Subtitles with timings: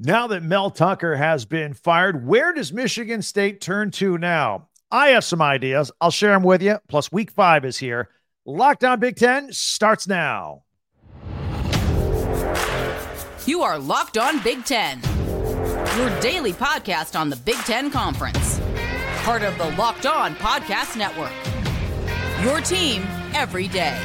[0.00, 4.68] Now that Mel Tucker has been fired, where does Michigan State turn to now?
[4.92, 5.90] I have some ideas.
[6.00, 6.78] I'll share them with you.
[6.88, 8.08] Plus, week five is here.
[8.46, 10.62] Locked On Big Ten starts now.
[13.44, 15.00] You are Locked On Big Ten,
[15.96, 18.60] your daily podcast on the Big Ten Conference.
[19.24, 21.32] Part of the Locked On Podcast Network.
[22.44, 23.02] Your team
[23.34, 23.98] every day.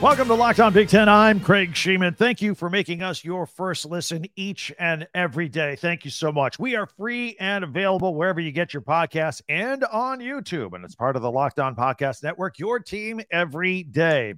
[0.00, 1.08] Welcome to Locked On Big Ten.
[1.08, 2.16] I'm Craig Shemon.
[2.16, 5.74] Thank you for making us your first listen each and every day.
[5.74, 6.56] Thank you so much.
[6.56, 10.74] We are free and available wherever you get your podcasts and on YouTube.
[10.74, 14.34] And it's part of the Locked On Podcast Network, your team every day.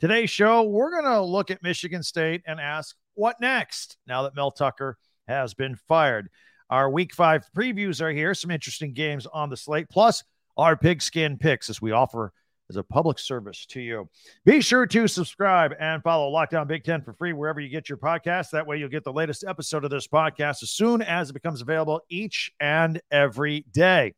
[0.00, 4.34] Today's show, we're going to look at Michigan State and ask what next now that
[4.34, 4.98] Mel Tucker
[5.28, 6.28] has been fired.
[6.68, 10.24] Our week five previews are here, some interesting games on the slate, plus
[10.56, 12.32] our pigskin picks as we offer
[12.68, 14.08] as a public service to you.
[14.44, 17.88] Be sure to subscribe and follow Locked On Big Ten for free wherever you get
[17.88, 18.50] your podcast.
[18.50, 21.60] That way, you'll get the latest episode of this podcast as soon as it becomes
[21.62, 24.14] available each and every day.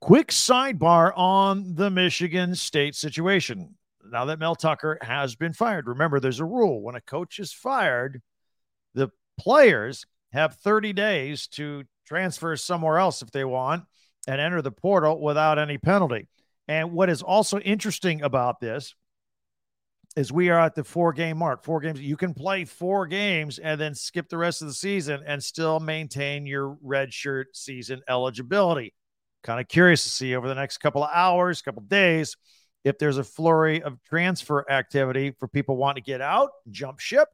[0.00, 3.76] Quick sidebar on the Michigan State situation.
[4.10, 7.52] Now that Mel Tucker has been fired, remember there's a rule when a coach is
[7.52, 8.20] fired,
[8.94, 13.84] the players have 30 days to transfer somewhere else if they want
[14.28, 16.28] and enter the portal without any penalty.
[16.68, 18.94] And what is also interesting about this
[20.16, 21.64] is we are at the four game mark.
[21.64, 22.00] Four games.
[22.00, 25.80] You can play four games and then skip the rest of the season and still
[25.80, 28.94] maintain your red shirt season eligibility.
[29.42, 32.36] Kind of curious to see over the next couple of hours, couple of days,
[32.84, 37.28] if there's a flurry of transfer activity for people wanting to get out, jump ship,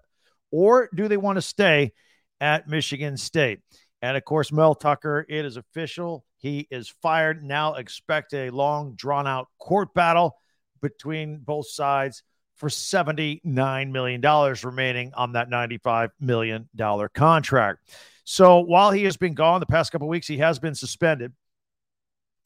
[0.50, 1.92] or do they want to stay
[2.40, 3.60] at Michigan State?
[4.02, 6.24] And of course, Mel Tucker, it is official.
[6.38, 7.44] He is fired.
[7.44, 10.36] Now expect a long, drawn out court battle
[10.80, 12.22] between both sides
[12.56, 16.68] for $79 million remaining on that $95 million
[17.14, 17.78] contract.
[18.24, 21.32] So while he has been gone the past couple weeks, he has been suspended.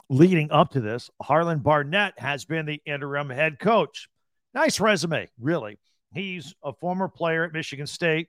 [0.09, 4.09] Leading up to this, Harlon Barnett has been the interim head coach.
[4.55, 5.79] Nice resume, really.
[6.13, 8.29] He's a former player at Michigan State.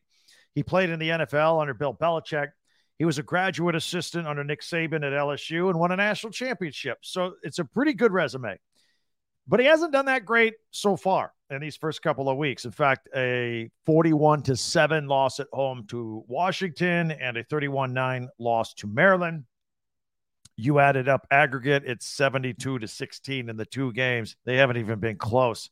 [0.55, 2.49] He played in the NFL under Bill Belichick.
[2.97, 6.99] He was a graduate assistant under Nick Saban at LSU and won a national championship.
[7.01, 8.57] So it's a pretty good resume.
[9.47, 12.65] But he hasn't done that great so far in these first couple of weeks.
[12.65, 18.29] In fact, a 41 to 7 loss at home to Washington and a 31 9
[18.39, 19.43] loss to Maryland.
[20.57, 24.37] You added up aggregate, it's 72 to 16 in the two games.
[24.45, 25.69] They haven't even been close.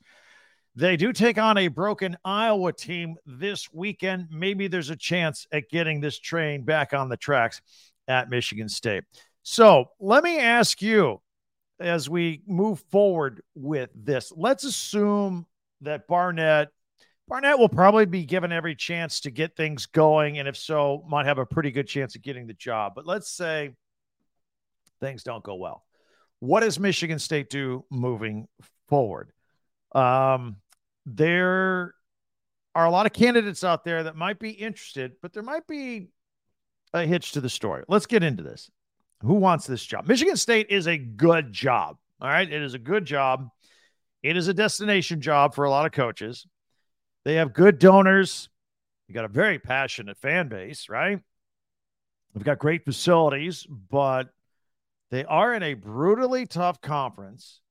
[0.75, 4.27] They do take on a broken Iowa team this weekend.
[4.31, 7.61] Maybe there's a chance at getting this train back on the tracks
[8.07, 9.03] at Michigan State.
[9.43, 11.21] So let me ask you
[11.79, 15.45] as we move forward with this, let's assume
[15.81, 16.69] that Barnett.
[17.27, 21.25] Barnett will probably be given every chance to get things going, and if so, might
[21.25, 22.93] have a pretty good chance of getting the job.
[22.95, 23.75] But let's say
[24.99, 25.85] things don't go well.
[26.39, 28.47] What does Michigan State do moving
[28.89, 29.31] forward?
[29.93, 30.57] Um,
[31.05, 31.95] there
[32.75, 36.09] are a lot of candidates out there that might be interested, but there might be
[36.93, 37.83] a hitch to the story.
[37.87, 38.69] Let's get into this.
[39.21, 40.07] Who wants this job?
[40.07, 41.97] Michigan State is a good job.
[42.21, 42.51] All right.
[42.51, 43.49] It is a good job.
[44.21, 46.45] It is a destination job for a lot of coaches.
[47.25, 48.49] They have good donors.
[49.07, 51.19] You got a very passionate fan base, right?
[52.33, 54.29] We've got great facilities, but
[55.11, 57.61] they are in a brutally tough conference,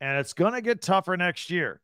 [0.00, 1.80] and it's going to get tougher next year.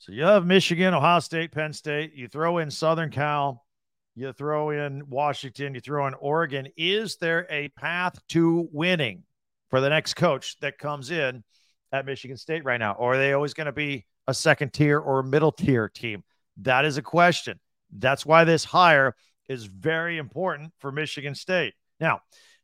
[0.00, 2.14] So you have Michigan, Ohio State, Penn State.
[2.14, 3.66] You throw in Southern Cal.
[4.14, 5.74] You throw in Washington.
[5.74, 6.68] You throw in Oregon.
[6.74, 9.24] Is there a path to winning
[9.68, 11.44] for the next coach that comes in
[11.92, 12.94] at Michigan State right now?
[12.94, 16.24] Or are they always going to be a second tier or middle tier team?
[16.62, 17.60] That is a question.
[17.92, 19.14] That's why this hire
[19.50, 21.74] is very important for Michigan State.
[22.00, 22.22] Now,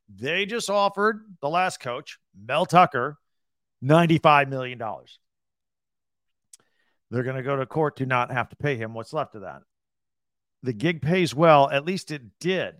[0.08, 3.18] they just offered the last coach, Mel Tucker,
[3.84, 4.80] $95 million.
[7.10, 9.42] They're going to go to court to not have to pay him what's left of
[9.42, 9.62] that.
[10.62, 12.74] The gig pays well, at least it did.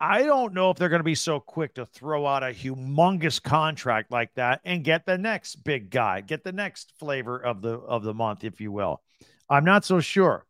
[0.00, 3.40] I don't know if they're going to be so quick to throw out a humongous
[3.40, 7.74] contract like that and get the next big guy, get the next flavor of the
[7.74, 9.00] of the month, if you will.
[9.48, 10.44] I'm not so sure.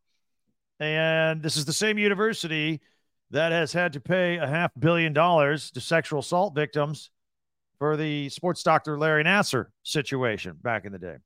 [0.81, 2.81] And this is the same university
[3.31, 7.11] that has had to pay a half billion dollars to sexual assault victims
[7.79, 11.17] for the sports doctor Larry Nassar situation back in the day.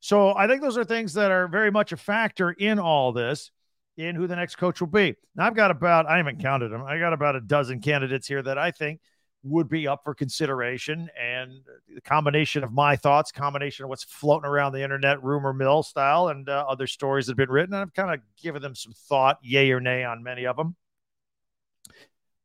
[0.00, 3.50] So I think those are things that are very much a factor in all this,
[3.96, 5.14] in who the next coach will be.
[5.36, 6.82] Now I've got about I haven't counted them.
[6.82, 9.00] I got about a dozen candidates here that I think
[9.42, 11.08] would be up for consideration.
[11.20, 11.52] And
[11.94, 16.28] the combination of my thoughts, combination of what's floating around the internet, rumor mill style,
[16.28, 19.38] and uh, other stories that have been written, I've kind of given them some thought,
[19.42, 20.76] yay or nay, on many of them.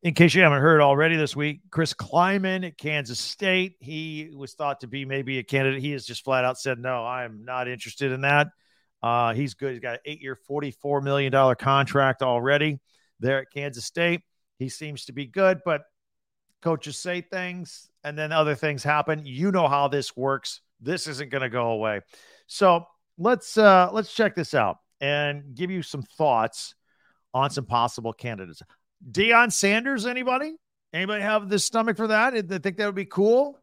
[0.06, 4.54] In case you haven't heard already this week, Chris Klieman at Kansas State, he was
[4.54, 5.82] thought to be maybe a candidate.
[5.82, 8.50] He has just flat out said, no, I'm not interested in that.
[9.02, 9.72] Uh, he's good.
[9.72, 12.78] He's got an eight year, $44 million contract already
[13.20, 14.22] there at Kansas State.
[14.60, 15.82] He seems to be good, but
[16.62, 19.24] coaches say things and then other things happen.
[19.26, 20.62] You know how this works.
[20.80, 22.02] This isn't going to go away.
[22.46, 22.86] So
[23.18, 26.76] let's uh, let's check this out and give you some thoughts
[27.34, 28.62] on some possible candidates.
[29.10, 30.56] Deion Sanders, anybody?
[30.94, 32.48] Anybody have the stomach for that?
[32.48, 33.60] They think that would be cool.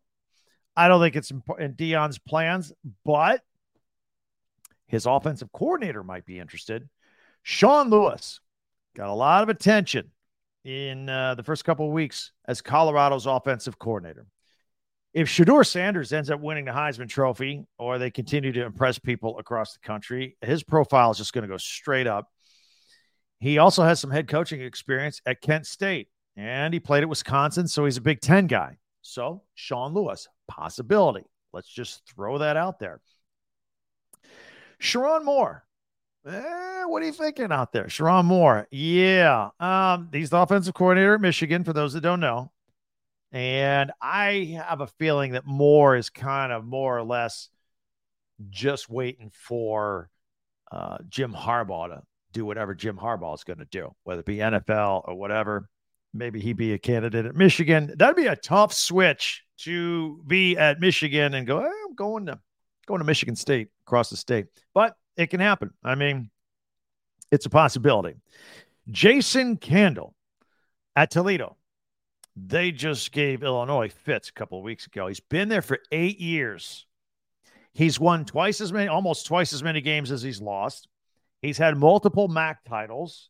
[0.76, 2.72] I don't think it's in Deion's plans,
[3.04, 3.42] but
[4.86, 6.88] his offensive coordinator might be interested.
[7.42, 8.40] Sean Lewis
[8.94, 10.10] got a lot of attention
[10.64, 14.26] in uh, the first couple of weeks as Colorado's offensive coordinator.
[15.12, 19.38] If Shedeur Sanders ends up winning the Heisman Trophy or they continue to impress people
[19.38, 22.30] across the country, his profile is just going to go straight up.
[23.42, 27.66] He also has some head coaching experience at Kent State and he played at Wisconsin,
[27.66, 28.78] so he's a Big Ten guy.
[29.00, 31.24] So, Sean Lewis, possibility.
[31.52, 33.00] Let's just throw that out there.
[34.80, 35.64] Sherrone Moore,
[36.24, 37.86] Eh, what are you thinking out there?
[37.86, 38.68] Sherrone Moore.
[38.70, 39.48] Yeah.
[39.58, 42.52] Um, he's the offensive coordinator at Michigan, for those that don't know.
[43.32, 47.48] And I have a feeling that Moore is kind of more or less
[48.50, 50.10] just waiting for
[50.70, 54.36] uh, Jim Harbaugh to do whatever Jim Harbaugh is going to do, whether it be
[54.36, 55.68] NFL or whatever.
[56.14, 57.94] Maybe he'd be a candidate at Michigan.
[57.96, 62.38] That'd be a tough switch to be at Michigan and go, eh, I'm going to
[62.86, 64.46] going to Michigan State across the state.
[64.74, 65.70] But it can happen.
[65.84, 66.30] I mean,
[67.30, 68.14] it's a possibility.
[68.90, 70.14] Jason Candle
[70.96, 71.56] at Toledo.
[72.34, 75.06] They just gave Illinois fits a couple of weeks ago.
[75.06, 76.86] He's been there for eight years.
[77.74, 80.88] He's won twice as many, almost twice as many games as he's lost.
[81.42, 83.28] He's had multiple MAC titles.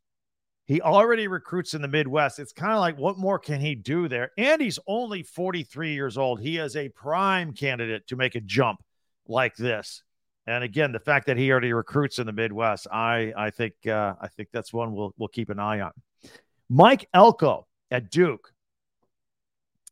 [0.66, 2.38] He already recruits in the Midwest.
[2.38, 4.30] It's kind of like, what more can he do there?
[4.38, 6.40] And he's only 43 years old.
[6.40, 8.80] He is a prime candidate to make a jump
[9.26, 10.02] like this.
[10.46, 14.14] And again, the fact that he already recruits in the Midwest, I I think uh,
[14.20, 15.92] I think that's one we'll we'll keep an eye on.
[16.68, 18.52] Mike Elko at Duke,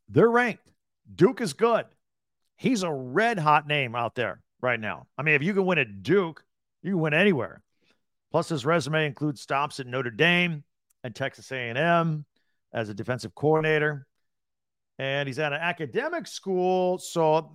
[0.09, 0.67] they're ranked.
[1.13, 1.85] Duke is good.
[2.57, 5.07] He's a red hot name out there right now.
[5.17, 6.43] I mean, if you can win at Duke,
[6.83, 7.61] you can win anywhere.
[8.31, 10.63] Plus, his resume includes stops at Notre Dame
[11.03, 12.25] and Texas A&M
[12.73, 14.07] as a defensive coordinator,
[14.97, 16.97] and he's at an academic school.
[16.97, 17.51] So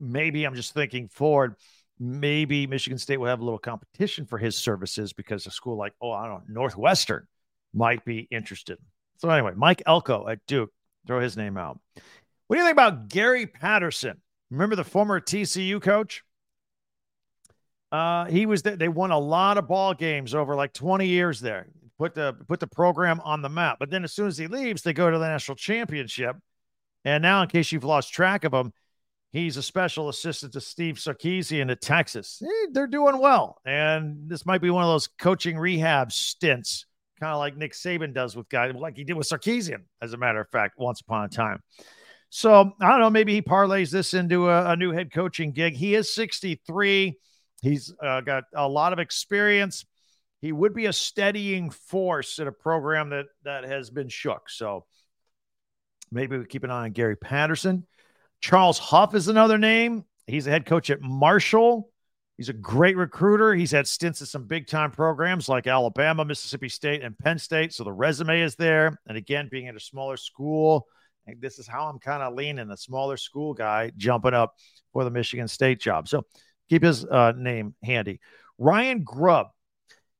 [0.00, 1.56] maybe I'm just thinking forward
[1.98, 5.94] maybe Michigan State will have a little competition for his services because a school like,
[6.00, 7.26] oh, I don't know, Northwestern
[7.72, 8.78] might be interested.
[9.18, 10.70] So, anyway, Mike Elko at Duke,
[11.06, 11.78] throw his name out.
[12.46, 14.20] What do you think about Gary Patterson?
[14.50, 16.24] Remember the former TCU coach?
[17.94, 18.76] Uh, he was there.
[18.76, 21.66] They won a lot of ball games over like 20 years there.
[21.98, 23.78] Put the put the program on the map.
[23.78, 26.36] But then as soon as he leaves, they go to the national championship.
[27.04, 28.72] And now, in case you've lost track of him,
[29.34, 32.40] He's a special assistant to Steve Sarkisian at Texas.
[32.40, 33.60] Eh, they're doing well.
[33.66, 36.86] And this might be one of those coaching rehab stints,
[37.18, 40.16] kind of like Nick Saban does with guys, like he did with Sarkisian, as a
[40.16, 41.58] matter of fact, once upon a time.
[42.30, 43.10] So I don't know.
[43.10, 45.74] Maybe he parlays this into a, a new head coaching gig.
[45.74, 47.18] He is 63.
[47.64, 49.86] He's uh, got a lot of experience.
[50.42, 54.50] He would be a steadying force in a program that that has been shook.
[54.50, 54.84] So
[56.12, 57.86] maybe we keep an eye on Gary Patterson.
[58.40, 60.04] Charles Huff is another name.
[60.26, 61.90] He's a head coach at Marshall.
[62.36, 63.54] He's a great recruiter.
[63.54, 67.72] He's had stints at some big time programs like Alabama, Mississippi State, and Penn State.
[67.72, 69.00] So the resume is there.
[69.06, 70.86] And again, being at a smaller school,
[71.40, 74.56] this is how I'm kind of leaning the smaller school guy jumping up
[74.92, 76.06] for the Michigan State job.
[76.06, 76.26] So
[76.68, 78.20] keep his uh, name handy.
[78.58, 79.48] Ryan Grubb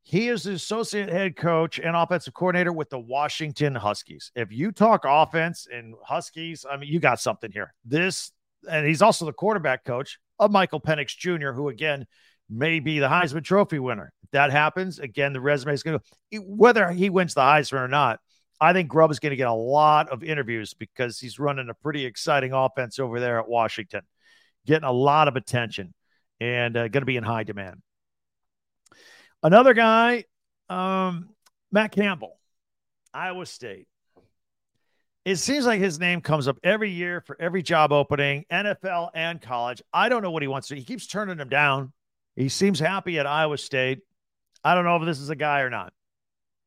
[0.04, 4.30] he is the associate head coach and offensive coordinator with the Washington Huskies.
[4.36, 7.72] If you talk offense and Huskies, I mean, you got something here.
[7.86, 8.30] This,
[8.70, 12.06] and he's also the quarterback coach of Michael Penix Jr., who again
[12.50, 14.12] may be the Heisman Trophy winner.
[14.24, 17.88] If that happens, again, the resume is going to, whether he wins the Heisman or
[17.88, 18.20] not,
[18.60, 21.74] I think Grubb is going to get a lot of interviews because he's running a
[21.74, 24.02] pretty exciting offense over there at Washington,
[24.66, 25.94] getting a lot of attention
[26.44, 27.80] and uh, going to be in high demand.
[29.42, 30.24] Another guy,
[30.68, 31.30] um,
[31.72, 32.38] Matt Campbell,
[33.12, 33.86] Iowa State.
[35.24, 39.40] It seems like his name comes up every year for every job opening, NFL and
[39.40, 39.82] college.
[39.92, 40.76] I don't know what he wants to.
[40.76, 41.92] He keeps turning them down.
[42.36, 44.00] He seems happy at Iowa State.
[44.62, 45.94] I don't know if this is a guy or not,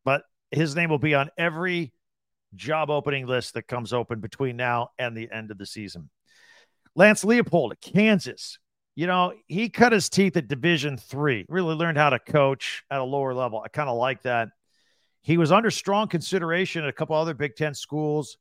[0.03, 1.93] but his name will be on every
[2.55, 6.09] job opening list that comes open between now and the end of the season.
[6.95, 8.57] Lance Leipold at Kansas.
[8.97, 12.99] You know, he cut his teeth at Division three, really learned how to coach at
[12.99, 13.61] a lower level.
[13.63, 14.49] I kind of like that.
[15.21, 18.39] He was under strong consideration at a couple other Big Ten schools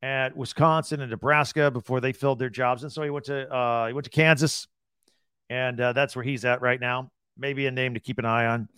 [0.00, 2.84] at Wisconsin and Nebraska before they filled their jobs.
[2.84, 4.66] And so he went to uh, he went to Kansas,
[5.50, 7.10] and uh, that's where he's at right now.
[7.36, 8.70] Maybe a name to keep an eye on.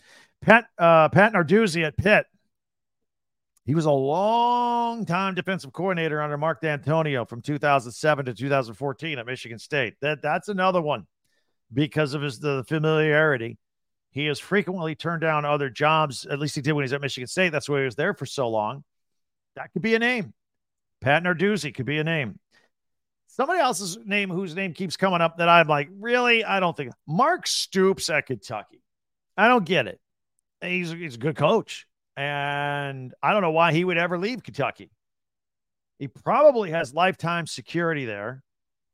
[0.43, 2.27] Pat uh, Pat Narduzzi at Pitt.
[3.67, 9.27] He was a long time defensive coordinator under Mark Dantonio from 2007 to 2014 at
[9.27, 9.95] Michigan State.
[10.01, 11.07] That that's another one
[11.73, 13.59] because of his the familiarity.
[14.13, 16.27] He has frequently turned down other jobs.
[16.27, 17.51] At least he did when he's at Michigan State.
[17.51, 18.83] That's why he was there for so long.
[19.55, 20.35] That could be a name.
[21.01, 22.39] Pat Narduzzi could be a name.
[23.29, 26.45] Somebody else's name whose name keeps coming up that I'm like, really?
[26.45, 28.83] I don't think Mark Stoops at Kentucky.
[29.37, 30.01] I don't get it.
[30.61, 31.87] He's, he's a good coach.
[32.17, 34.91] And I don't know why he would ever leave Kentucky.
[36.01, 38.43] He probably has lifetime security there.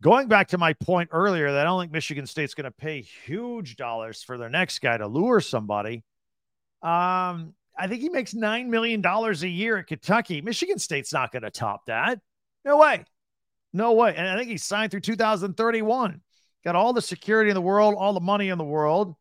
[0.02, 3.00] Going back to my point earlier that I don't think Michigan State's going to pay
[3.00, 6.04] huge dollars for their next guy to lure somebody.
[6.82, 10.42] Um, I think he makes $9 million a year at Kentucky.
[10.42, 12.20] Michigan State's not going to top that.
[12.64, 13.04] No way.
[13.72, 14.14] No way.
[14.14, 16.20] And I think he signed through 2031.
[16.64, 19.16] Got all the security in the world, all the money in the world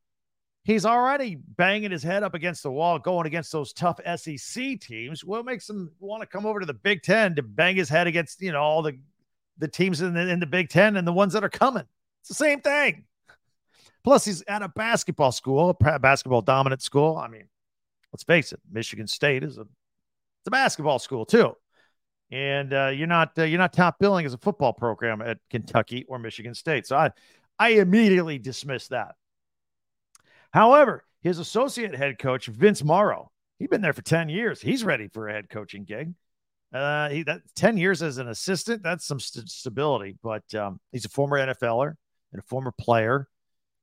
[0.65, 5.23] he's already banging his head up against the wall going against those tough SEC teams.
[5.23, 8.07] What makes him want to come over to the Big Ten to bang his head
[8.07, 8.97] against, you know, all the,
[9.57, 11.83] the teams in the, in the Big Ten and the ones that are coming?
[12.21, 13.05] It's the same thing.
[14.03, 17.17] Plus, he's at a basketball school, a basketball dominant school.
[17.17, 17.47] I mean,
[18.13, 21.55] let's face it, Michigan State is a it's a basketball school too,
[22.29, 26.05] and uh, you're not uh, you're not top billing as a football program at Kentucky
[26.07, 26.85] or Michigan State.
[26.85, 27.11] So I
[27.57, 29.15] I immediately dismiss that.
[30.51, 34.61] However, his associate head coach, Vince Marrow, he's been there for 10 years.
[34.61, 36.13] He's ready for a head coaching gig.
[36.73, 41.05] Uh, he that 10 years as an assistant, that's some st- stability, but um, he's
[41.05, 41.93] a former NFLer
[42.31, 43.27] and a former player.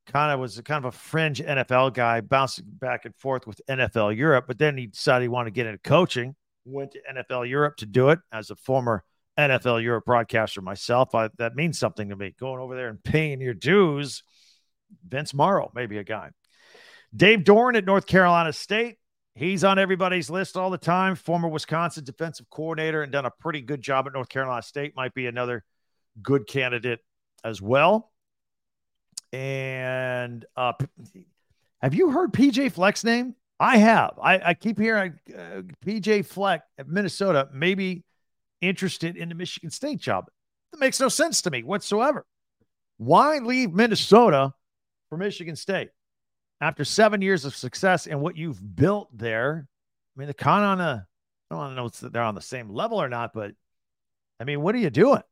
[0.07, 3.61] Kind of was a, kind of a fringe NFL guy, bouncing back and forth with
[3.71, 6.35] NFL Europe, but then he decided he wanted to get into coaching.
[6.65, 9.05] Went to NFL Europe to do it as a former
[9.39, 11.15] NFL Europe broadcaster myself.
[11.15, 12.35] I, that means something to me.
[12.39, 14.23] Going over there and paying your dues.
[15.09, 16.31] Vince Marrow, maybe a guy.
[17.15, 18.97] Dave Doeren at North Carolina State.
[19.35, 21.15] He's on everybody's list all the time.
[21.15, 24.95] Former Wisconsin defensive coordinator and done a pretty good job at North Carolina State.
[24.95, 25.65] Might be another
[26.23, 27.01] good candidate
[27.43, 28.13] as well.
[29.33, 30.75] And uh,
[31.81, 33.35] have you heard PJ Fleck's name?
[33.59, 34.19] I have.
[34.23, 38.05] I, I keep hearing uh, PJ Fleck at Minnesota maybe
[38.61, 40.27] interested in the Michigan State job.
[40.73, 42.27] That makes no sense to me whatsoever.
[42.99, 44.53] Why leave Minnesota
[45.09, 45.89] for Michigan State?
[46.63, 49.67] After seven years of success and what you've built there,
[50.17, 51.07] I mean, the con on a,
[51.51, 53.53] I don't want to know if they're on the same level or not, but
[54.39, 55.23] I mean, what are you doing?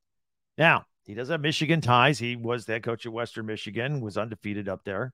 [0.58, 2.18] Now, he does have Michigan ties.
[2.18, 5.12] He was the head coach at Western Michigan, was undefeated up there.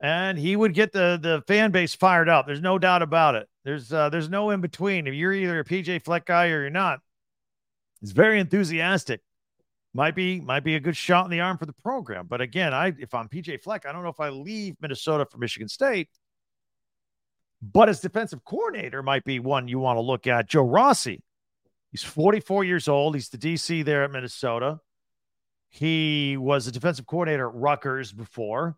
[0.00, 2.46] And he would get the the fan base fired up.
[2.46, 3.48] There's no doubt about it.
[3.64, 5.06] There's uh, there's no in between.
[5.06, 7.00] If you're either a PJ Fleck guy or you're not,
[8.00, 9.20] he's very enthusiastic
[9.94, 12.26] might be might be a good shot in the arm for the program.
[12.28, 15.38] But again, I if I'm PJ Fleck, I don't know if I leave Minnesota for
[15.38, 16.08] Michigan State.
[17.60, 20.48] But as defensive coordinator might be one you want to look at.
[20.48, 21.22] Joe Rossi,
[21.90, 23.14] he's 44 years old.
[23.14, 24.78] He's the DC there at Minnesota.
[25.68, 28.76] He was a defensive coordinator at Rutgers before.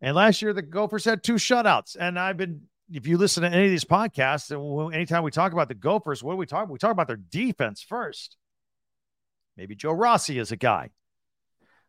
[0.00, 1.96] And last year, the Gophers had two shutouts.
[1.98, 4.50] And I've been, if you listen to any of these podcasts,
[4.94, 6.68] anytime we talk about the Gophers, what do we talk?
[6.68, 8.36] We talk about their defense first.
[9.56, 10.90] Maybe Joe Rossi is a guy.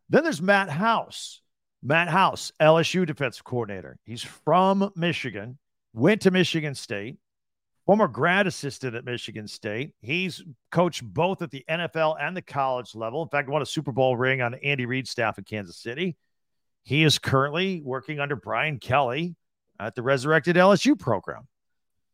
[0.09, 1.41] Then there's Matt House.
[1.83, 3.97] Matt House, LSU defensive coordinator.
[4.03, 5.57] He's from Michigan,
[5.93, 7.17] went to Michigan State,
[7.86, 9.93] former grad assistant at Michigan State.
[10.01, 13.21] He's coached both at the NFL and the college level.
[13.21, 16.17] In fact, won a Super Bowl ring on Andy Reid's staff in Kansas City.
[16.83, 19.36] He is currently working under Brian Kelly
[19.79, 21.47] at the resurrected LSU program.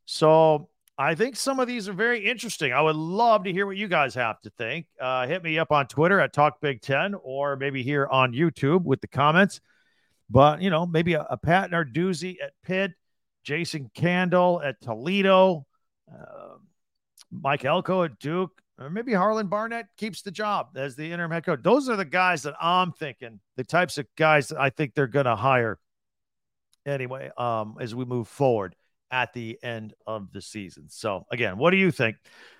[0.05, 2.71] So I think some of these are very interesting.
[2.71, 4.85] I would love to hear what you guys have to think.
[5.01, 8.83] Uh, hit me up on Twitter at Talk Big Ten or maybe here on YouTube
[8.83, 9.59] with the comments.
[10.29, 12.91] But, you know, maybe a, a Pat Narduzzi at Pitt,
[13.43, 15.65] Jason Candle at Toledo,
[16.11, 16.57] uh,
[17.31, 21.43] Mike Elko at Duke, or maybe Harlon Barnett keeps the job as the interim head
[21.43, 21.61] coach.
[21.63, 25.07] Those are the guys that I'm thinking, the types of guys that I think they're
[25.07, 25.79] going to hire
[26.85, 28.75] anyway um, as we move forward
[29.13, 30.89] at the end of the season.
[30.89, 32.17] So again, what do you think?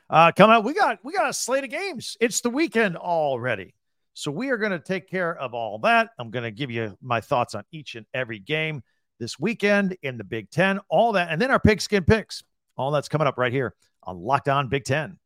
[0.07, 2.15] Uh, come out, we got we got a slate of games.
[2.22, 3.74] It's the weekend already.
[4.13, 6.10] So we are going to take care of all that.
[6.19, 8.83] I'm going to give you my thoughts on each and every game
[9.19, 12.43] this weekend in the Big Ten, all that, and then our pigskin picks.
[12.77, 15.17] All that's coming up right here on Locked On Big Ten.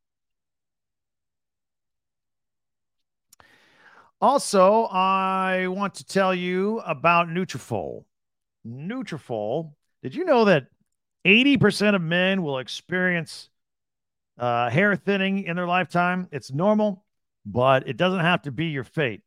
[4.22, 8.06] Also, I want to tell you about Nutrafol.
[8.66, 9.74] Nutrafol.
[10.02, 10.68] Did you know that
[11.26, 13.50] 80% of men will experience
[14.38, 16.28] uh, hair thinning in their lifetime?
[16.32, 17.06] It's normal,
[17.46, 19.22] but it doesn't have to be your fate.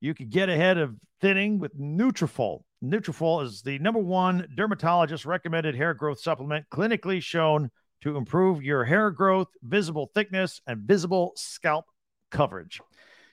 [0.00, 2.62] You could get ahead of thinning with Nutrafol.
[2.82, 7.70] Nutrafol is the number one dermatologist recommended hair growth supplement clinically shown
[8.02, 11.84] to improve your hair growth, visible thickness, and visible scalp
[12.30, 12.80] coverage.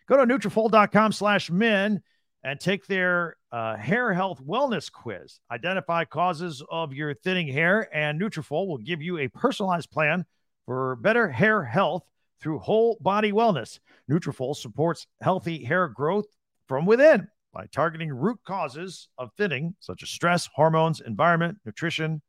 [0.08, 2.02] Go to Nutrafol.com slash men
[2.48, 5.42] and take their uh, hair health wellness quiz.
[5.52, 10.26] Identify causes of your thinning hair, and Nutrafol will give you a personalized plan
[10.66, 12.04] for better hair health
[12.40, 13.80] through whole body wellness.
[14.10, 16.28] Nutrafol supports healthy hair growth
[16.70, 22.22] from within by targeting root causes of thinning, such as stress, hormones, environment, nutrition,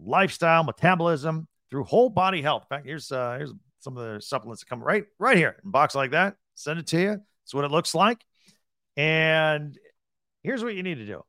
[0.00, 2.64] lifestyle, metabolism, through whole body health.
[2.68, 5.68] In fact, here's uh, here's some of the supplements that come right right here in
[5.68, 6.34] a box like that.
[6.56, 7.10] Send it to you.
[7.10, 8.18] That's what it looks like.
[8.96, 9.78] And
[10.42, 11.22] here's what you need to do: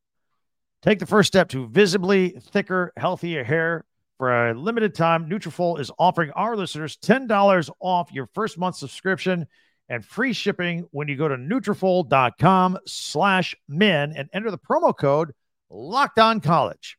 [0.81, 3.85] take the first step to visibly thicker, healthier hair.
[4.17, 9.47] For a limited time, Nutrafol is offering our listeners $10 off your first month subscription
[9.89, 15.31] and free shipping when you go to Nutrafol.com slash men and enter the promo code
[15.71, 16.97] locked on college.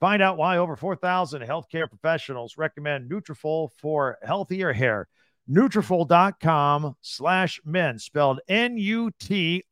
[0.00, 5.08] Find out why over 4,000 healthcare professionals recommend Nutrafol for healthier hair.
[5.50, 9.62] Nutrafol.com slash men, spelled N-U-T-R-A-F-O-L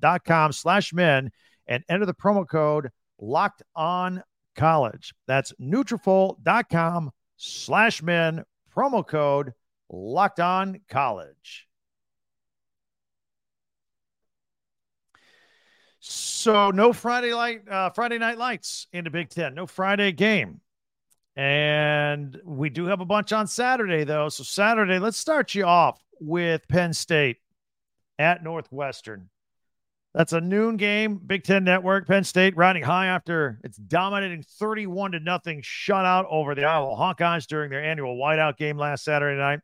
[0.00, 1.30] dot com slash men,
[1.66, 4.22] and enter the promo code locked on
[4.56, 5.14] college.
[5.26, 9.52] That's Nutrafol.com slash men, promo code
[9.88, 11.68] locked on college.
[16.00, 19.54] So no Friday light, uh, Friday night lights in the Big Ten.
[19.54, 20.60] No Friday game,
[21.36, 24.28] and we do have a bunch on Saturday though.
[24.28, 27.36] So Saturday, let's start you off with Penn State
[28.18, 29.28] at Northwestern.
[30.14, 31.18] That's a noon game.
[31.18, 32.06] Big Ten Network.
[32.06, 37.46] Penn State riding high after its dominating 31 to nothing shutout over the Iowa Hawkeyes
[37.46, 39.60] during their annual whiteout game last Saturday night.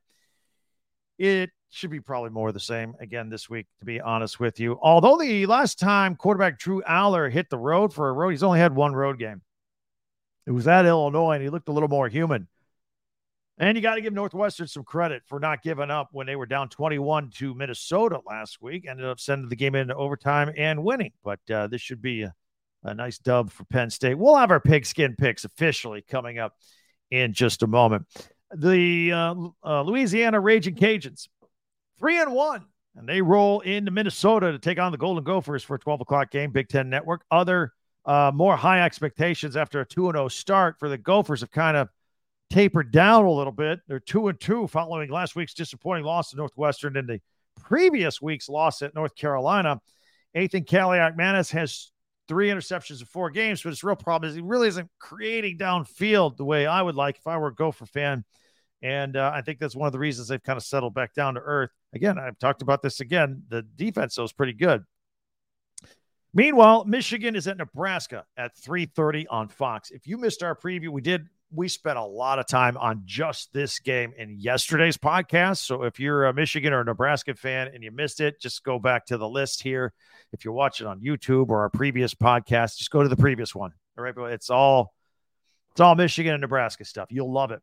[1.18, 4.78] It should be probably more the same again this week, to be honest with you.
[4.82, 8.58] Although the last time quarterback Drew Allar hit the road for a road, he's only
[8.58, 9.40] had one road game.
[10.46, 12.48] It was at Illinois, and he looked a little more human.
[13.58, 16.46] And you got to give Northwestern some credit for not giving up when they were
[16.46, 18.86] down 21 to Minnesota last week.
[18.88, 21.12] Ended up sending the game into overtime and winning.
[21.22, 22.34] But uh, this should be a,
[22.82, 24.16] a nice dub for Penn State.
[24.16, 26.56] We'll have our pigskin picks officially coming up
[27.10, 28.06] in just a moment.
[28.54, 31.28] The uh, uh, Louisiana Raging Cajuns
[31.98, 32.64] three and one,
[32.96, 36.30] and they roll into Minnesota to take on the Golden Gophers for a 12 o'clock
[36.30, 36.50] game.
[36.50, 37.24] Big Ten Network.
[37.30, 37.72] Other
[38.04, 41.88] uh, more high expectations after a 2 0 start for the Gophers have kind of
[42.50, 43.80] tapered down a little bit.
[43.86, 47.20] They're 2 and 2 following last week's disappointing loss to Northwestern and the
[47.60, 49.80] previous week's loss at North Carolina.
[50.36, 51.90] Athan Kaliakmanis has
[52.28, 56.36] three interceptions in four games, but his real problem is he really isn't creating downfield
[56.36, 58.24] the way I would like if I were a Gopher fan.
[58.82, 61.34] And uh, I think that's one of the reasons they've kind of settled back down
[61.34, 61.70] to earth.
[61.94, 63.42] Again, I've talked about this again.
[63.48, 64.82] The defense, though, is pretty good.
[66.34, 69.90] Meanwhile, Michigan is at Nebraska at 3:30 on Fox.
[69.90, 73.52] If you missed our preview, we did we spent a lot of time on just
[73.52, 75.58] this game in yesterday's podcast.
[75.58, 78.78] So if you're a Michigan or a Nebraska fan and you missed it, just go
[78.78, 79.92] back to the list here.
[80.32, 83.72] If you're watching on YouTube or our previous podcast, just go to the previous one.
[83.98, 84.94] All right, it's all
[85.72, 87.08] it's all Michigan and Nebraska stuff.
[87.10, 87.60] You'll love it.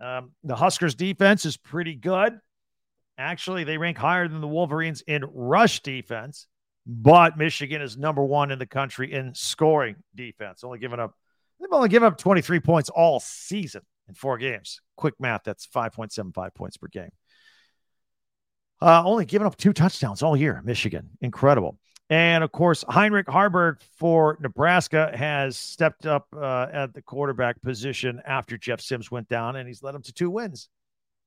[0.00, 2.38] Um, the Huskers defense is pretty good.
[3.18, 6.46] Actually, they rank higher than the Wolverines in rush defense,
[6.90, 10.64] but Michigan is number one in the country in scoring defense.
[10.64, 11.14] Only giving up,
[11.60, 14.80] they've only given up 23 points all season in four games.
[14.96, 17.10] Quick math, that's 5.75 points per game.
[18.80, 21.10] Uh, only giving up two touchdowns all year, Michigan.
[21.20, 21.78] Incredible.
[22.08, 28.22] And of course, Heinrich Haarberg for Nebraska has stepped up uh, at the quarterback position
[28.24, 30.70] after Jeff Sims went down, and he's led them to two wins.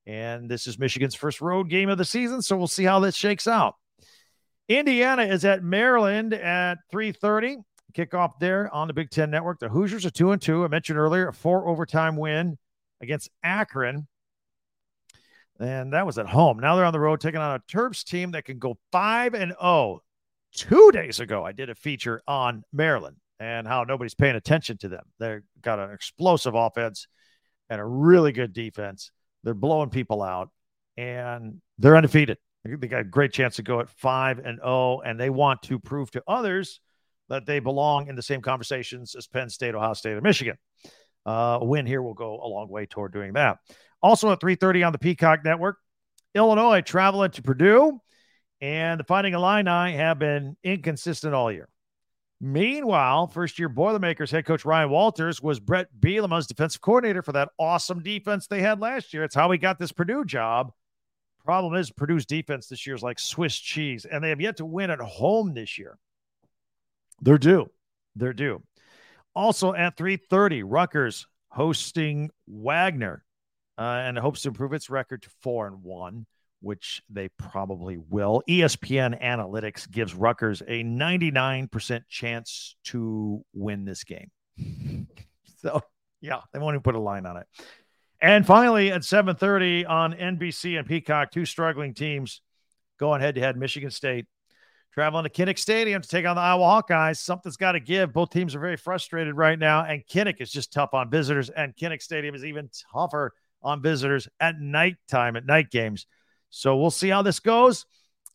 [0.06, 3.14] And this is Michigan's first road game of the season, so we'll see how this
[3.14, 3.76] shakes out.
[4.78, 7.58] Indiana is at Maryland at 3:30.
[7.94, 9.58] Kickoff there on the Big Ten Network.
[9.58, 10.64] The Hoosiers are two and two.
[10.64, 12.56] I mentioned earlier a four overtime win
[13.02, 14.08] against Akron.
[15.60, 16.58] And that was at home.
[16.58, 19.52] Now they're on the road taking on a Terps team that can go 5 and
[19.60, 20.00] 0
[20.54, 24.88] two days ago, I did a feature on Maryland and how nobody's paying attention to
[24.88, 25.04] them.
[25.18, 27.08] They've got an explosive offense
[27.70, 29.10] and a really good defense.
[29.42, 30.50] They're blowing people out
[30.96, 32.38] and they're undefeated.
[32.64, 35.78] They got a great chance to go at five and oh, and they want to
[35.78, 36.80] prove to others
[37.28, 40.56] that they belong in the same conversations as Penn State, Ohio State, and Michigan.
[41.26, 43.58] Uh, a win here will go a long way toward doing that.
[44.02, 45.78] Also at 3:30 on the Peacock Network,
[46.34, 48.00] Illinois traveling to Purdue
[48.60, 51.68] And the Fighting Illini have been inconsistent all year.
[52.40, 57.50] Meanwhile, first year Boilermakers head coach Ryan Walters was Bret Bielema's defensive coordinator for that
[57.58, 59.22] awesome defense they had last year.
[59.22, 60.72] It's how he got this Purdue job.
[61.44, 64.64] Problem is, Purdue's defense this year is like Swiss cheese, and they have yet to
[64.64, 65.98] win at home this year.
[67.20, 67.70] They're due.
[68.14, 68.62] They're due.
[69.34, 73.24] Also at 3:30, Rutgers hosting Wagner,
[73.78, 76.26] uh, and hopes to improve its record to four and one,
[76.60, 78.42] which they probably will.
[78.48, 84.30] ESPN Analytics gives Rutgers a 99% chance to win this game.
[85.60, 85.80] so
[86.20, 87.46] yeah, they won't even put a line on it.
[88.22, 92.40] And finally, at 7:30 on NBC and Peacock, two struggling teams
[92.98, 93.56] going head to head.
[93.56, 94.26] Michigan State
[94.92, 97.16] traveling to Kinnick Stadium to take on the Iowa Hawkeyes.
[97.16, 98.12] Something's got to give.
[98.12, 101.74] Both teams are very frustrated right now, and Kinnick is just tough on visitors, and
[101.74, 106.06] Kinnick Stadium is even tougher on visitors at nighttime at night games.
[106.48, 107.86] So we'll see how this goes.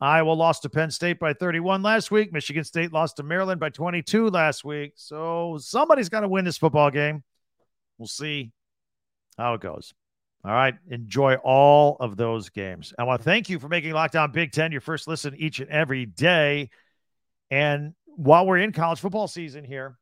[0.02, 2.34] Iowa lost to Penn State by 31 last week.
[2.34, 4.94] Michigan State lost to Maryland by 22 last week.
[4.96, 7.24] So somebody's got to win this football game.
[7.98, 8.52] We'll see
[9.38, 9.94] how it goes.
[10.44, 10.76] All right.
[10.90, 12.94] Enjoy all of those games.
[12.98, 15.60] I want to thank you for making Locked On Big Ten your first listen each
[15.60, 16.70] and every day.
[17.50, 19.98] And while we're in college football season here,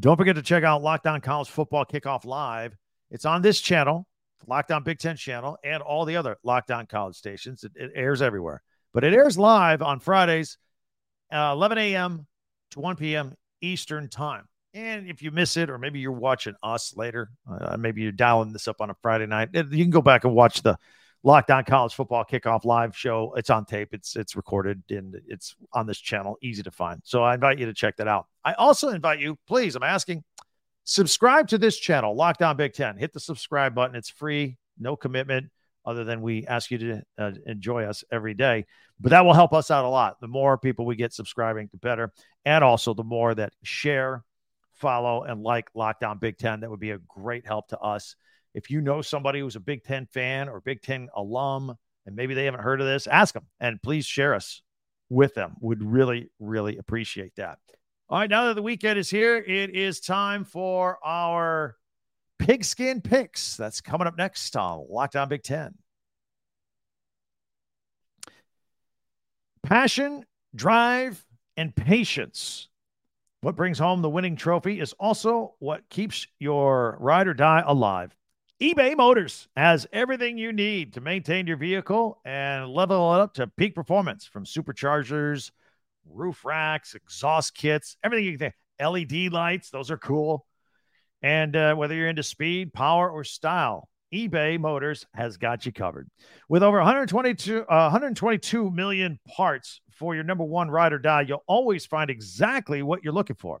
[0.00, 2.76] don't forget to check out Locked On College Football Kickoff Live.
[3.10, 4.06] It's on this channel,
[4.46, 7.64] Locked On Big Ten channel, and all the other Locked On College stations.
[7.64, 10.58] It, it airs everywhere, but it airs live on Fridays,
[11.32, 12.26] uh, 11 a.m.
[12.72, 13.34] to 1 p.m.
[13.60, 14.47] Eastern Time.
[14.74, 18.52] And if you miss it, or maybe you're watching us later, uh, maybe you're dialing
[18.52, 20.76] this up on a Friday night, you can go back and watch the
[21.24, 23.34] Locked On College Football Kickoff Live show.
[23.36, 23.88] It's on tape.
[23.92, 27.00] It's it's recorded and it's on this channel, easy to find.
[27.04, 28.26] So I invite you to check that out.
[28.44, 30.22] I also invite you, please, I'm asking,
[30.84, 32.96] subscribe to this channel, Locked On Big Ten.
[32.96, 33.96] Hit the subscribe button.
[33.96, 35.50] It's free, no commitment,
[35.84, 38.66] other than we ask you to uh, enjoy us every day.
[39.00, 40.20] But that will help us out a lot.
[40.20, 42.12] The more people we get subscribing, the better,
[42.44, 44.22] and also the more that share
[44.78, 46.60] follow, and like Locked On Big Ten.
[46.60, 48.16] That would be a great help to us.
[48.54, 52.34] If you know somebody who's a Big Ten fan or Big Ten alum, and maybe
[52.34, 54.62] they haven't heard of this, ask them and please share us
[55.10, 55.54] with them.
[55.60, 57.58] Would really, really appreciate that.
[58.08, 61.76] All right, now that the weekend is here, it is time for our
[62.38, 63.56] pigskin picks.
[63.56, 65.74] That's coming up next on Locked On Big Ten.
[69.62, 71.22] Passion, drive,
[71.58, 72.68] and patience
[73.40, 78.14] what brings home the winning trophy is also what keeps your ride or die alive.
[78.60, 83.46] eBay Motors has everything you need to maintain your vehicle and level it up to
[83.46, 85.52] peak performance from superchargers,
[86.04, 88.54] roof racks, exhaust kits, everything you can think.
[88.80, 90.44] LED lights, those are cool.
[91.22, 96.08] And uh, whether you're into speed, power, or style, eBay Motors has got you covered.
[96.48, 101.44] With over 122, uh, 122 million parts for your number one ride or die, you'll
[101.46, 103.60] always find exactly what you're looking for.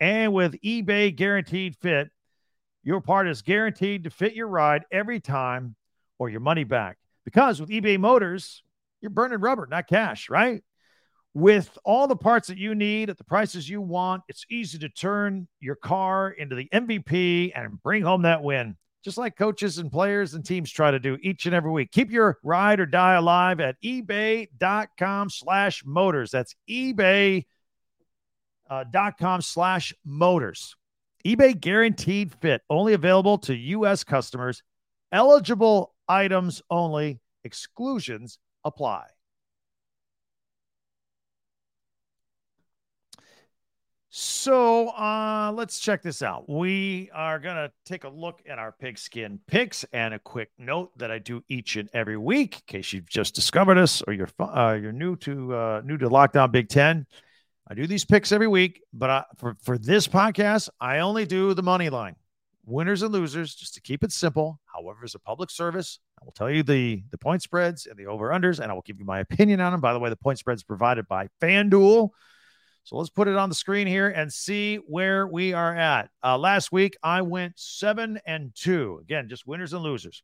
[0.00, 2.10] And with eBay Guaranteed Fit,
[2.82, 5.74] your part is guaranteed to fit your ride every time
[6.18, 6.98] or your money back.
[7.24, 8.62] Because with eBay Motors,
[9.00, 10.62] you're burning rubber, not cash, right?
[11.32, 14.88] With all the parts that you need at the prices you want, it's easy to
[14.88, 19.92] turn your car into the MVP and bring home that win just like coaches and
[19.92, 21.92] players and teams try to do each and every week.
[21.92, 26.30] Keep your ride or die alive at ebay.com slash motors.
[26.30, 27.44] That's ebay.com
[28.70, 30.74] uh, slash motors.
[31.24, 34.04] eBay guaranteed fit, only available to U.S.
[34.04, 34.62] customers.
[35.12, 37.20] Eligible items only.
[37.44, 39.04] Exclusions apply.
[44.16, 46.48] So uh, let's check this out.
[46.48, 50.96] We are going to take a look at our pigskin picks and a quick note
[50.98, 54.28] that I do each and every week in case you've just discovered us or you're
[54.38, 57.08] uh, you're new to uh, new to Locked On Big Ten.
[57.68, 61.52] I do these picks every week, but I, for for this podcast, I only do
[61.52, 62.14] the money line,
[62.64, 64.60] winners and losers, just to keep it simple.
[64.66, 68.06] However, as a public service, I will tell you the the point spreads and the
[68.06, 69.80] over unders, and I will give you my opinion on them.
[69.80, 72.10] By the way, the point spreads provided by FanDuel.
[72.84, 76.10] So let's put it on the screen here and see where we are at.
[76.22, 78.98] Uh, last week, I went seven and two.
[79.00, 80.22] Again, just winners and losers.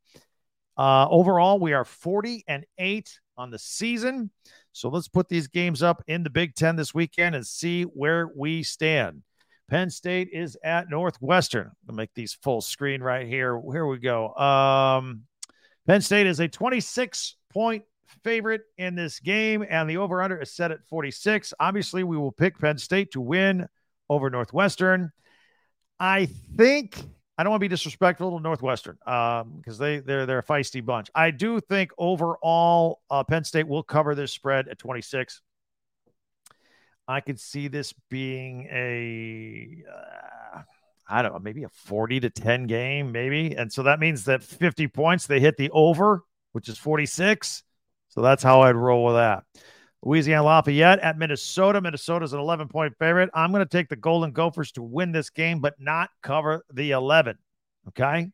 [0.77, 4.31] Uh, overall, we are 40 and eight on the season.
[4.73, 8.29] So let's put these games up in the Big Ten this weekend and see where
[8.37, 9.23] we stand.
[9.71, 11.71] Penn State is at Northwestern.
[11.89, 13.59] I'll make these full screen right here.
[13.73, 14.35] Here we go.
[14.35, 15.23] Um,
[15.87, 17.85] Penn State is a 26 point
[18.23, 21.55] favorite in this game, and the over under is set at 46.
[21.61, 23.69] Obviously, we will pick Penn State to win
[24.09, 25.13] over Northwestern.
[25.99, 26.97] I think
[27.39, 30.85] I don't want to be disrespectful to Northwestern because um, they they're they're a feisty
[30.85, 31.11] bunch.
[31.15, 35.41] I do think overall uh, Penn State will cover this spread at 26.
[37.09, 40.63] I could see this being a uh,
[41.11, 43.57] I don't know, maybe a 40 to 10 game, maybe.
[43.57, 47.65] And so that means that 50 points they hit the over, which is 46.
[48.11, 49.45] So that's how I'd roll with that.
[50.03, 51.81] Louisiana Lafayette at Minnesota.
[51.81, 53.31] Minnesota's an 11 point favorite.
[53.35, 56.93] I'm going to take the Golden Gophers to win this game, but not cover the
[56.93, 57.37] 11.
[57.89, 58.31] Okay.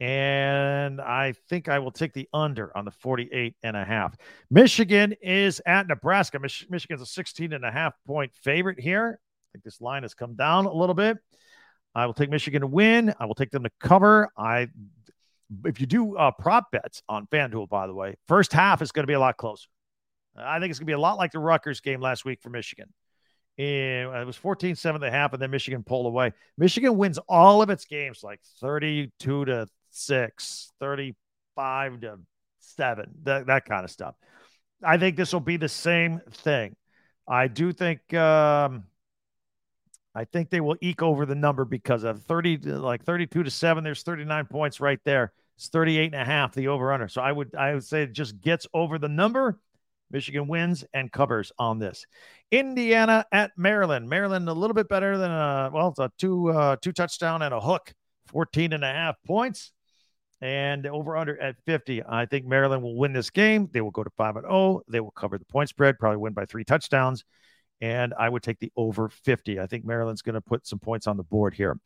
[0.00, 4.16] And I think I will take the under on the 48 and a half.
[4.50, 6.38] Michigan is at Nebraska.
[6.38, 9.18] Mich- Michigan's a 16 and a half point favorite here.
[9.20, 11.18] I think this line has come down a little bit.
[11.94, 13.12] I will take Michigan to win.
[13.18, 14.30] I will take them to cover.
[14.38, 14.68] I
[15.64, 19.04] if you do uh, prop bets on FanDuel, by the way, first half is going
[19.04, 19.68] to be a lot closer.
[20.36, 22.50] I think it's going to be a lot like the Rutgers game last week for
[22.50, 22.92] Michigan.
[23.58, 26.32] And it was 14 7 and a half, and then Michigan pulled away.
[26.56, 32.18] Michigan wins all of its games like 32 to 6, 35 to
[32.60, 34.14] 7, that, that kind of stuff.
[34.82, 36.76] I think this will be the same thing.
[37.28, 38.84] I do think um,
[40.14, 43.84] I think they will eke over the number because of 30 like 32 to 7
[43.84, 45.32] there's 39 points right there.
[45.60, 47.06] It's 38 and a half the over under.
[47.06, 49.60] So I would I would say it just gets over the number
[50.10, 52.06] Michigan wins and covers on this.
[52.50, 54.08] Indiana at Maryland.
[54.08, 57.52] Maryland a little bit better than a well, it's a two uh, two touchdown and
[57.52, 57.92] a hook,
[58.28, 59.72] 14 and a half points.
[60.40, 62.04] And over under at 50.
[62.08, 63.68] I think Maryland will win this game.
[63.70, 64.80] They will go to 5 and 0.
[64.88, 67.22] They will cover the point spread, probably win by three touchdowns.
[67.82, 69.60] And I would take the over 50.
[69.60, 71.78] I think Maryland's going to put some points on the board here.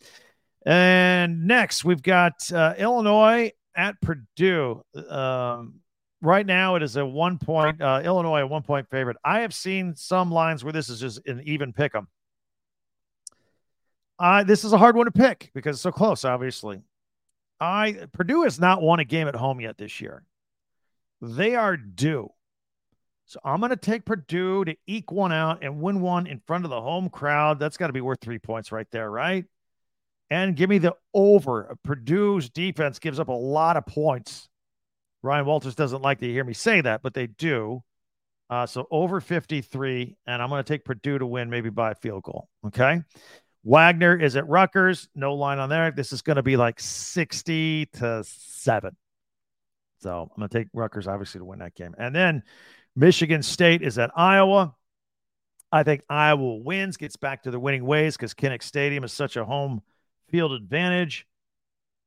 [0.64, 4.82] And next, we've got uh, Illinois at Purdue.
[5.08, 5.80] Um,
[6.20, 9.16] right now it is a one point uh, Illinois a one point favorite.
[9.24, 12.08] I have seen some lines where this is just an even pick 'em.
[14.18, 16.82] Uh, this is a hard one to pick because it's so close, obviously.
[17.60, 20.24] I Purdue has not won a game at home yet this year.
[21.20, 22.30] They are due.
[23.26, 26.64] So I'm going to take Purdue to eke one out and win one in front
[26.64, 27.58] of the home crowd.
[27.58, 29.46] That's got to be worth three points right there, right?
[30.30, 31.76] And give me the over.
[31.84, 34.48] Purdue's defense gives up a lot of points
[35.24, 37.82] Ryan Walters doesn't like to hear me say that, but they do.
[38.50, 41.94] Uh, so over 53, and I'm going to take Purdue to win, maybe by a
[41.94, 42.50] field goal.
[42.66, 43.00] Okay.
[43.64, 45.08] Wagner is at Rutgers.
[45.14, 45.90] No line on there.
[45.90, 48.94] This is going to be like 60 to 7.
[50.00, 51.94] So I'm going to take Rutgers, obviously, to win that game.
[51.98, 52.42] And then
[52.94, 54.74] Michigan State is at Iowa.
[55.72, 59.38] I think Iowa wins, gets back to the winning ways because Kinnick Stadium is such
[59.38, 59.80] a home
[60.34, 61.26] field advantage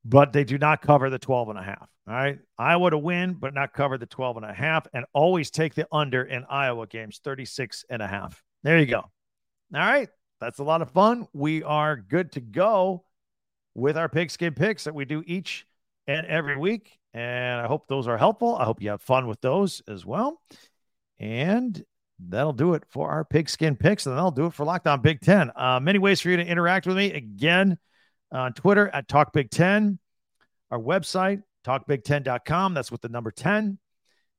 [0.08, 1.90] but they do not cover the 12 and a half.
[2.08, 2.40] All right.
[2.58, 5.86] Iowa to win, but not cover the 12 and a half, and always take the
[5.92, 8.42] under in Iowa games, 36 and a half.
[8.64, 9.00] There you go.
[9.00, 9.12] All
[9.72, 10.08] right.
[10.40, 11.28] That's a lot of fun.
[11.34, 13.04] We are good to go
[13.76, 15.68] with our pigskin picks that we do each
[16.08, 16.98] and every week.
[17.14, 18.56] And I hope those are helpful.
[18.56, 20.40] I hope you have fun with those as well.
[21.20, 21.84] And
[22.30, 24.06] that'll do it for our pigskin picks.
[24.06, 25.52] And that'll do it for Locked On Big Ten.
[25.54, 27.12] Uh, many ways for you to interact with me.
[27.12, 27.78] Again,
[28.32, 30.00] on Twitter at Talk Big Ten,
[30.72, 32.74] our website, talkbig10.com.
[32.74, 33.78] That's with the number 10.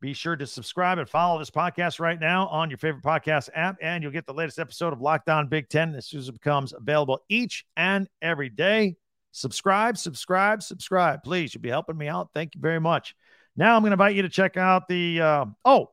[0.01, 3.77] Be sure to subscribe and follow this podcast right now on your favorite podcast app,
[3.83, 6.33] and you'll get the latest episode of Locked On Big Ten as soon as it
[6.33, 8.97] becomes available each and every day.
[9.33, 11.25] Subscribe, subscribe, subscribe.
[11.25, 12.31] Please, you'll be helping me out.
[12.33, 13.17] Thank you very much.
[13.57, 15.91] Now I'm going to invite you to check out the, uh, oh,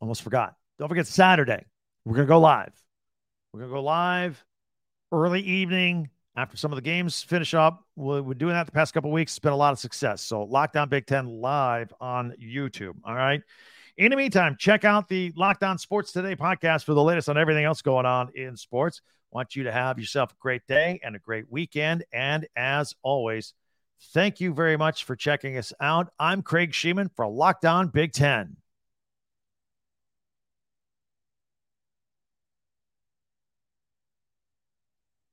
[0.00, 0.54] almost forgot.
[0.78, 1.66] Don't forget Saturday.
[2.06, 2.72] We're going to go live.
[3.52, 4.42] We're going to go live
[5.12, 7.84] early evening after some of the games finish up.
[7.96, 9.32] We're, doing that the past couple weeks.
[9.32, 10.22] It's been a lot of success.
[10.22, 12.94] So Locked On Big Ten live on YouTube.
[13.04, 13.42] All right.
[13.96, 17.36] In the meantime, check out the Locked On Sports Today podcast for the latest on
[17.36, 19.02] everything else going on in sports.
[19.30, 22.04] Want you to have yourself a great day and a great weekend.
[22.12, 23.54] And as always,
[24.14, 26.12] thank you very much for checking us out.
[26.18, 28.56] I'm Craig Shemon for Locked On Big Ten.